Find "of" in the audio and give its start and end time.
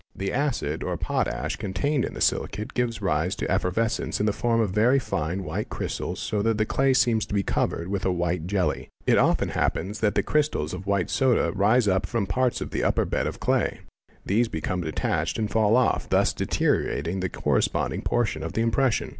4.59-4.71, 10.73-10.87, 12.61-12.71, 13.27-13.39, 18.41-18.53